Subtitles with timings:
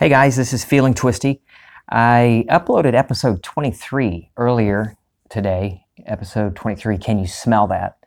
[0.00, 1.42] Hey guys, this is Feeling Twisty.
[1.86, 4.96] I uploaded episode 23 earlier
[5.28, 5.84] today.
[6.06, 7.98] Episode 23, Can You Smell That?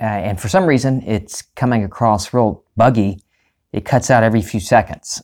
[0.00, 3.20] Uh, and for some reason, it's coming across real buggy.
[3.72, 5.20] It cuts out every few seconds.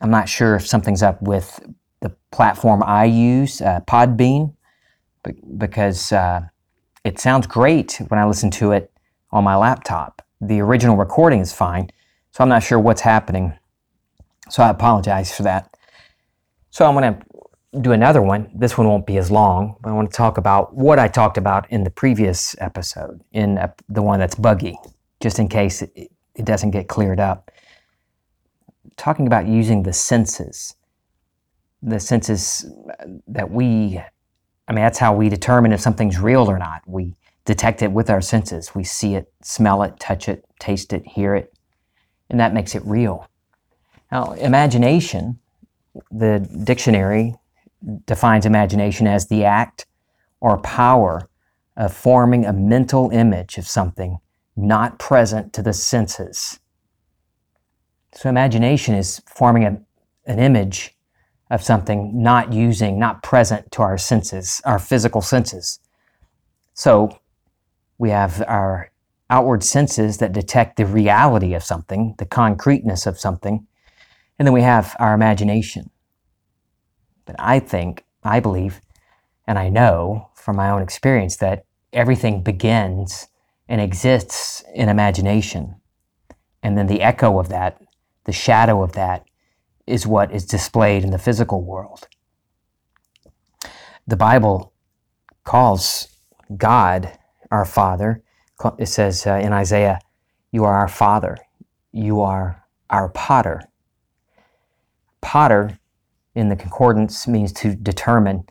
[0.00, 1.60] I'm not sure if something's up with
[2.00, 4.52] the platform I use, uh, Podbean,
[5.56, 6.40] because uh,
[7.04, 8.90] it sounds great when I listen to it
[9.30, 10.22] on my laptop.
[10.40, 11.90] The original recording is fine,
[12.32, 13.56] so I'm not sure what's happening
[14.48, 15.76] so I apologize for that.
[16.70, 18.50] So I'm going to do another one.
[18.54, 21.38] This one won't be as long, but I want to talk about what I talked
[21.38, 24.78] about in the previous episode, in the one that's buggy,
[25.20, 27.50] just in case it, it doesn't get cleared up.
[28.96, 30.74] Talking about using the senses,
[31.82, 32.66] the senses
[32.98, 34.00] uh, that we,
[34.68, 36.82] I mean, that's how we determine if something's real or not.
[36.86, 38.74] We detect it with our senses.
[38.74, 41.52] We see it, smell it, touch it, taste it, hear it,
[42.30, 43.28] and that makes it real.
[44.10, 45.38] Now, imagination,
[46.10, 47.34] the dictionary
[48.06, 49.86] defines imagination as the act
[50.40, 51.28] or power
[51.76, 54.18] of forming a mental image of something
[54.56, 56.60] not present to the senses.
[58.14, 59.80] So, imagination is forming a,
[60.26, 60.94] an image
[61.50, 65.80] of something not using, not present to our senses, our physical senses.
[66.74, 67.18] So,
[67.98, 68.90] we have our
[69.28, 73.66] outward senses that detect the reality of something, the concreteness of something,
[74.38, 75.90] and then we have our imagination.
[77.24, 78.80] But I think, I believe,
[79.46, 83.28] and I know from my own experience that everything begins
[83.68, 85.76] and exists in imagination.
[86.62, 87.80] And then the echo of that,
[88.24, 89.24] the shadow of that,
[89.86, 92.08] is what is displayed in the physical world.
[94.06, 94.72] The Bible
[95.44, 96.08] calls
[96.56, 97.18] God
[97.50, 98.22] our Father.
[98.78, 100.00] It says uh, in Isaiah,
[100.50, 101.36] You are our Father,
[101.92, 103.62] you are our potter
[105.20, 105.78] potter
[106.34, 108.44] in the concordance means to determine.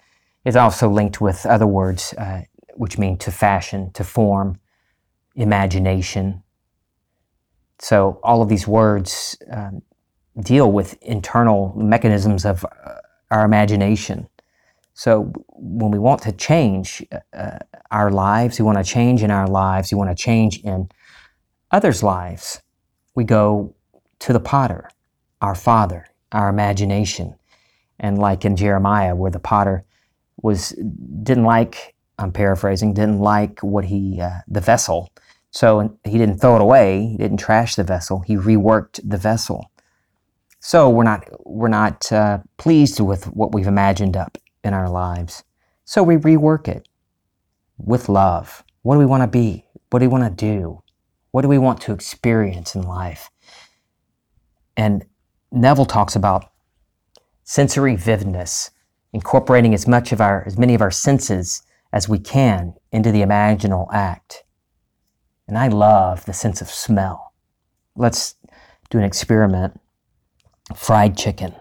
[0.44, 2.41] It's also linked with other words uh,
[2.75, 4.59] which mean to fashion, to form,
[5.35, 6.44] imagination.
[7.79, 9.81] So all of these words um,
[10.41, 12.95] deal with internal mechanisms of uh,
[13.31, 14.28] our imagination.
[14.94, 17.59] So when we want to change uh,
[17.91, 20.89] our lives, we want to change in our lives, we want to change in
[21.72, 22.62] others' lives,
[23.13, 23.75] we go
[24.19, 24.89] to the potter,
[25.41, 27.36] our Father, our imagination.
[28.00, 29.86] And like in Jeremiah, where the potter
[30.41, 30.69] was
[31.24, 35.12] didn't like, I'm paraphrasing, didn't like what he uh, the vessel,
[35.52, 37.08] so he didn't throw it away.
[37.08, 38.19] He didn't trash the vessel.
[38.19, 39.72] He reworked the vessel.
[40.59, 45.44] So we're not we're not uh, pleased with what we've imagined up in our lives.
[45.86, 46.90] So we rework it
[47.78, 48.63] with love.
[48.81, 49.66] What do we want to be?
[49.90, 50.81] What do we want to do?
[51.31, 53.30] What do we want to experience in life?
[54.75, 55.06] And
[55.55, 56.51] Neville talks about
[57.45, 58.71] sensory vividness,
[59.13, 63.21] incorporating as much of our, as many of our senses as we can into the
[63.21, 64.44] imaginal act.
[65.47, 67.33] And I love the sense of smell.
[67.95, 68.35] Let's
[68.89, 69.79] do an experiment.
[70.75, 71.55] Fried chicken.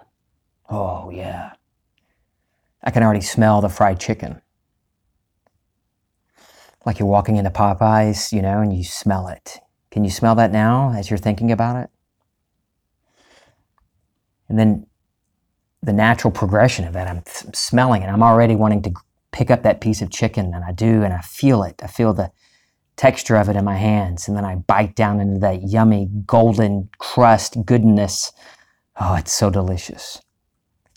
[0.68, 1.52] Oh, yeah.
[2.82, 4.40] I can already smell the fried chicken.
[6.84, 9.60] Like you're walking into Popeyes, you know, and you smell it.
[9.90, 11.90] Can you smell that now as you're thinking about it?
[14.54, 14.86] And then
[15.82, 18.06] the natural progression of that, I'm smelling it.
[18.06, 18.92] I'm already wanting to
[19.32, 21.82] pick up that piece of chicken, and I do, and I feel it.
[21.82, 22.30] I feel the
[22.94, 26.88] texture of it in my hands, and then I bite down into that yummy golden
[26.98, 28.30] crust goodness.
[29.00, 30.22] Oh, it's so delicious.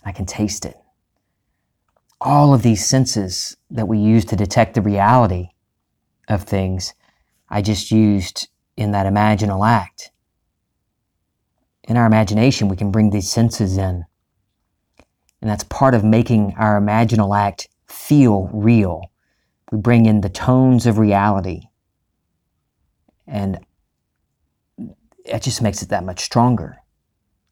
[0.04, 0.76] I can taste it.
[2.20, 5.48] All of these senses that we use to detect the reality
[6.28, 6.94] of things,
[7.48, 8.46] I just used
[8.76, 10.12] in that imaginal act
[11.88, 14.04] in our imagination, we can bring these senses in.
[15.40, 19.10] And that's part of making our imaginal act feel real.
[19.72, 21.62] We bring in the tones of reality.
[23.26, 23.58] And
[25.24, 26.76] it just makes it that much stronger.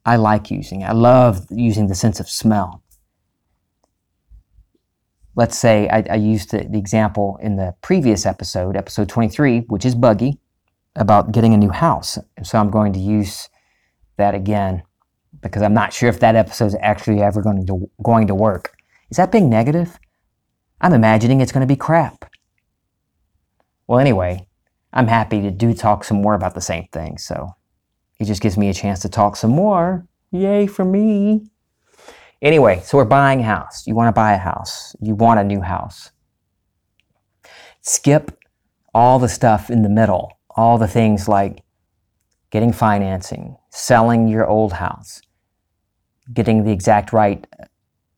[0.04, 0.86] I like using it.
[0.86, 2.82] I love using the sense of smell.
[5.34, 9.86] Let's say I, I used the, the example in the previous episode, episode 23, which
[9.86, 10.38] is buggy,
[10.94, 12.18] about getting a new house.
[12.42, 13.48] So I'm going to use
[14.16, 14.82] that again
[15.42, 18.72] because I'm not sure if that episode is actually ever going to going to work.
[19.10, 19.98] Is that being negative?
[20.80, 22.30] I'm imagining it's going to be crap.
[23.86, 24.46] Well, anyway,
[24.92, 27.18] I'm happy to do talk some more about the same thing.
[27.18, 27.54] So
[28.18, 30.06] it just gives me a chance to talk some more.
[30.32, 31.46] Yay for me.
[32.42, 33.86] Anyway, so we're buying a house.
[33.86, 34.94] You want to buy a house.
[35.00, 36.10] You want a new house.
[37.80, 38.36] Skip
[38.94, 41.62] all the stuff in the middle, all the things like
[42.50, 45.20] getting financing, selling your old house,
[46.32, 47.46] getting the exact right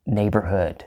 [0.07, 0.85] neighborhood,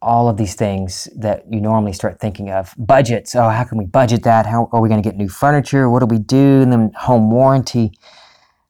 [0.00, 2.72] all of these things that you normally start thinking of.
[2.78, 3.34] Budgets.
[3.34, 4.46] Oh, how can we budget that?
[4.46, 5.90] How are we going to get new furniture?
[5.90, 6.62] What do we do?
[6.62, 7.90] And then home warranty.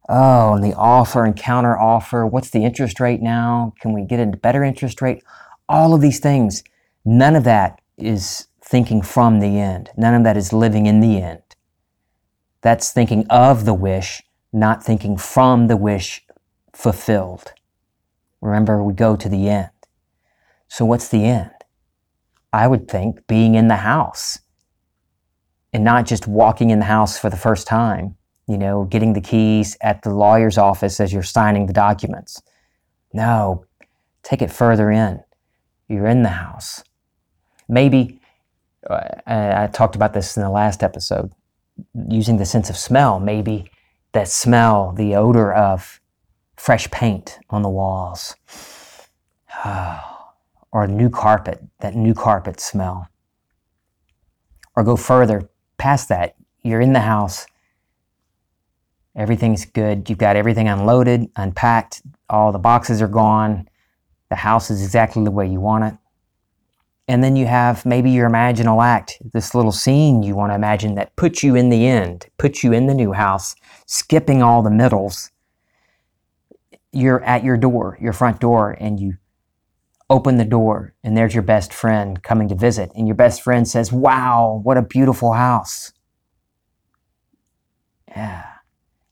[0.08, 2.26] Oh, and the offer and counter offer.
[2.26, 3.74] What's the interest rate now?
[3.78, 5.22] Can we get a better interest rate?
[5.68, 6.64] All of these things.
[7.04, 9.90] None of that is thinking from the end.
[9.98, 11.42] None of that is living in the end.
[12.60, 14.22] That's thinking of the wish,
[14.52, 16.24] not thinking from the wish
[16.72, 17.52] fulfilled.
[18.40, 19.70] Remember, we go to the end.
[20.68, 21.50] So, what's the end?
[22.52, 24.38] I would think being in the house
[25.72, 28.16] and not just walking in the house for the first time,
[28.46, 32.42] you know, getting the keys at the lawyer's office as you're signing the documents.
[33.12, 33.64] No,
[34.22, 35.20] take it further in.
[35.88, 36.82] You're in the house.
[37.68, 38.20] Maybe,
[38.88, 41.32] uh, I talked about this in the last episode,
[42.08, 43.20] using the sense of smell.
[43.20, 43.70] Maybe
[44.12, 46.00] that smell, the odor of
[46.56, 48.36] fresh paint on the walls.
[50.72, 53.08] or new carpet, that new carpet smell.
[54.76, 56.34] Or go further past that.
[56.62, 57.46] You're in the house,
[59.16, 63.68] everything's good, you've got everything unloaded, unpacked, all the boxes are gone,
[64.28, 65.94] the house is exactly the way you want it.
[67.08, 70.94] And then you have maybe your imaginal act, this little scene you want to imagine
[70.96, 73.54] that puts you in the end, puts you in the new house,
[73.86, 75.30] skipping all the middles.
[76.92, 79.14] You're at your door, your front door, and you
[80.10, 82.90] open the door and there's your best friend coming to visit.
[82.94, 85.92] And your best friend says wow what a beautiful house.
[88.08, 88.44] Yeah.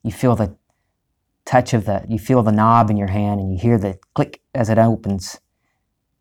[0.02, 0.56] You feel the
[1.44, 4.43] touch of the you feel the knob in your hand and you hear the click
[4.54, 5.38] as it opens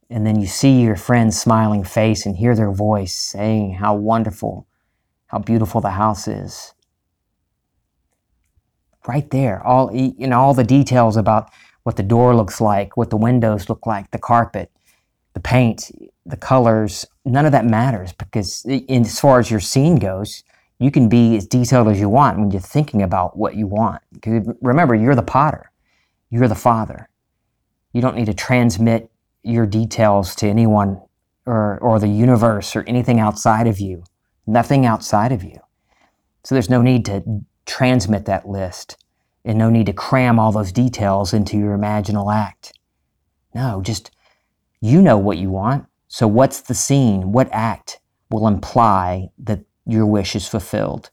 [0.10, 4.68] and then you see your friend's smiling face and hear their voice saying how wonderful
[5.28, 6.74] how beautiful the house is
[9.07, 11.50] right there all you know all the details about
[11.86, 14.72] what the door looks like, what the windows look like, the carpet,
[15.36, 15.92] the paint,
[16.25, 20.44] the colors, none of that matters because as far as your scene goes,
[20.80, 24.01] you can be as detailed as you want when you're thinking about what you want.
[24.62, 25.72] Remember, you're the potter.
[26.31, 27.08] You're the father.
[27.94, 29.12] You don't need to transmit
[29.46, 31.02] your details to anyone
[31.46, 34.04] or, or the universe or anything outside of you.
[34.48, 35.60] Nothing outside of you.
[36.44, 37.24] So there's no need to
[37.66, 38.98] transmit that list
[39.44, 42.74] and no need to cram all those details into your imaginal act.
[43.54, 44.12] No, just
[44.82, 45.86] you know what you want.
[46.08, 47.32] So, what's the scene?
[47.32, 48.00] What act
[48.30, 51.10] will imply that your wish is fulfilled?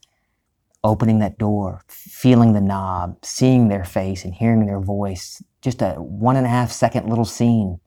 [0.84, 5.42] Opening that door, feeling the knob, seeing their face, and hearing their voice.
[5.60, 7.80] Just a one and a half second little scene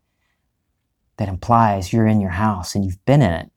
[1.17, 3.51] that implies you're in your house and you've been in it.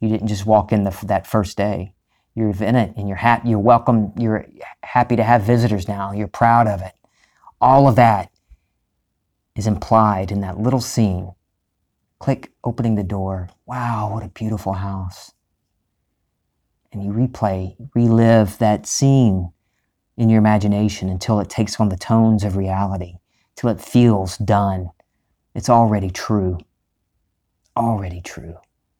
[0.00, 1.94] You didn't just walk in the, that first day.
[2.34, 4.44] You're in it and you're happy you're welcome you're
[4.82, 6.12] happy to have visitors now.
[6.12, 6.92] You're proud of it.
[7.60, 8.30] All of that
[9.54, 11.32] is implied in that little scene.
[12.18, 13.50] Click opening the door.
[13.66, 15.32] Wow what a beautiful house.
[16.92, 19.52] And you replay relive that scene
[20.16, 23.14] in your imagination until it takes on the tones of reality
[23.56, 24.90] till it feels done
[25.54, 26.58] it's already true
[27.76, 28.54] already true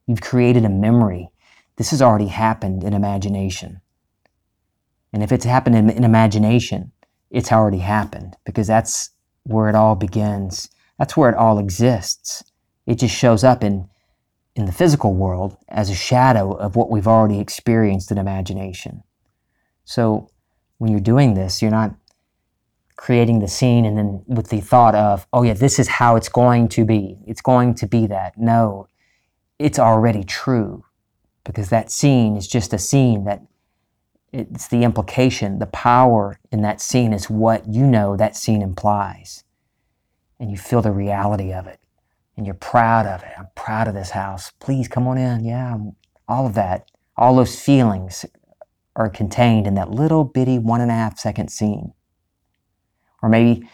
[0.07, 1.31] you've created a memory
[1.77, 3.81] this has already happened in imagination.
[5.13, 6.93] And if it's happened in, in imagination,
[7.31, 9.11] it's already happened because that's
[9.45, 10.69] where it all begins.
[10.99, 12.45] That's where it all exists.
[12.87, 13.89] It just shows up in,
[14.55, 19.03] in the physical world as a shadow of what we've already experienced in imagination.
[19.85, 20.31] So
[20.79, 21.95] when you're doing this, you're not
[22.97, 26.29] creating the scene and then with the thought of, oh, yeah, this is how it's
[26.29, 27.19] going to be.
[27.27, 28.39] It's going to be that.
[28.39, 28.89] No,
[29.59, 30.85] it's already true
[31.45, 33.43] because that scene is just a scene that
[34.33, 39.45] it's the implication, the power in that scene is what you know that scene implies.
[40.41, 41.79] And you feel the reality of it.
[42.37, 43.31] And you're proud of it.
[43.39, 44.51] I'm proud of this house.
[44.59, 45.45] Please come on in.
[45.45, 45.79] Yeah,
[46.27, 46.91] all of that.
[47.17, 48.27] All those feelings
[48.97, 51.93] are contained in that little bitty one and a half second scene.
[53.25, 53.67] Or maybe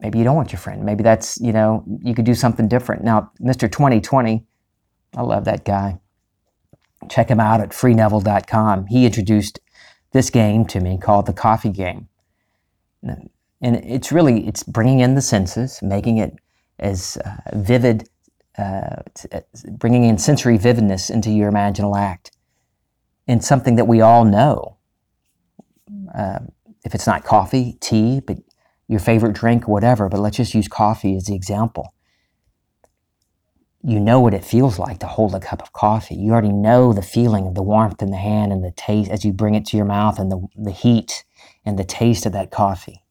[0.00, 0.84] maybe you don't want your friend.
[0.84, 3.02] Maybe that's, you know, you could do something different.
[3.04, 3.70] Now, Mr.
[3.70, 4.44] 2020,
[5.16, 5.98] I love that guy
[7.08, 8.86] check him out at freeneville.com.
[8.86, 9.60] He introduced
[10.12, 12.08] this game to me called the coffee game.
[13.02, 16.36] And it's really, it's bringing in the senses, making it
[16.78, 18.08] as uh, vivid,
[18.58, 19.02] uh,
[19.72, 22.32] bringing in sensory vividness into your imaginal act.
[23.26, 24.76] And something that we all know.
[26.14, 26.40] Uh,
[26.84, 28.38] if it's not coffee, tea, but
[28.88, 31.94] your favorite drink, whatever, but let's just use coffee as the example
[33.84, 36.14] you know what it feels like to hold a cup of coffee.
[36.14, 39.24] You already know the feeling of the warmth in the hand and the taste as
[39.24, 41.24] you bring it to your mouth and the, the heat
[41.64, 43.02] and the taste of that coffee.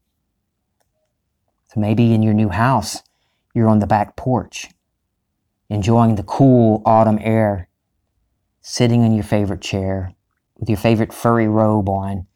[1.73, 3.03] So maybe in your new house,
[3.53, 4.69] you're on the back porch,
[5.69, 7.67] enjoying the cool autumn air,
[8.61, 10.13] sitting in your favorite chair
[10.57, 12.27] with your favorite furry robe on.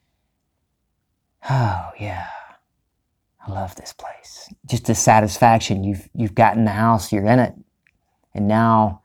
[1.49, 2.27] Oh, yeah.
[3.45, 4.49] I love this place.
[4.65, 5.83] Just the satisfaction.
[5.83, 7.53] You've, you've gotten the house, you're in it.
[8.33, 9.03] And now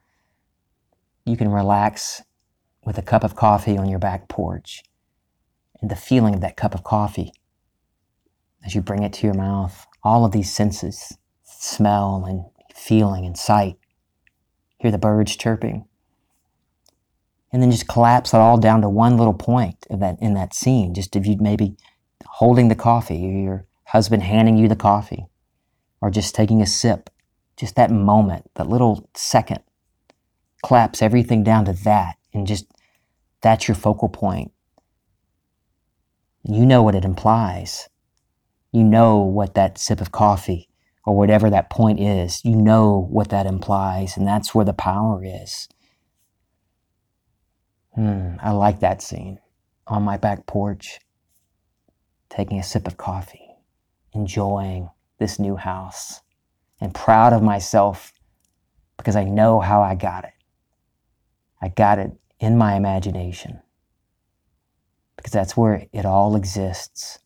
[1.25, 2.21] you can relax
[2.83, 4.83] with a cup of coffee on your back porch
[5.81, 7.31] and the feeling of that cup of coffee
[8.65, 9.85] as you bring it to your mouth.
[10.03, 12.45] All of these senses smell and
[12.75, 13.77] feeling and sight.
[14.77, 15.85] Hear the birds chirping.
[17.53, 20.93] And then just collapse it all down to one little point that, in that scene.
[20.93, 21.75] Just if you'd maybe
[22.41, 25.27] holding the coffee, your husband handing you the coffee,
[26.01, 27.07] or just taking a sip,
[27.55, 29.59] just that moment, that little second,
[30.63, 32.65] collapse everything down to that, and just
[33.41, 34.51] that's your focal point.
[36.41, 37.87] You know what it implies.
[38.71, 40.67] You know what that sip of coffee
[41.05, 42.43] or whatever that point is.
[42.43, 45.69] You know what that implies, and that's where the power is.
[47.93, 49.37] Hmm, I like that scene
[49.85, 50.97] on my back porch,
[52.31, 53.49] taking a sip of coffee,
[54.13, 56.21] enjoying this new house,
[56.79, 58.13] and proud of myself
[58.97, 60.33] because I know how I got it.
[61.61, 63.61] I got it in my imagination
[65.15, 67.19] because that's where it all exists.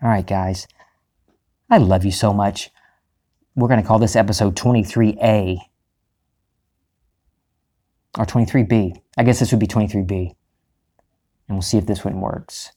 [0.00, 0.66] All right, guys,
[1.68, 2.70] I love you so much.
[3.54, 5.58] We're going to call this episode 23A
[8.18, 8.96] or 23B.
[9.16, 10.34] I guess this would be 23B.
[11.48, 12.72] And we'll see if this one works.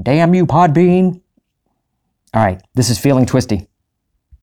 [0.00, 1.20] Damn you, Podbean.
[2.34, 3.67] All right, this is Feeling Twisty.